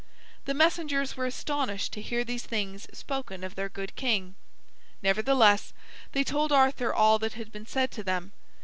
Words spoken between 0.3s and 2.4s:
The messengers were astonished to hear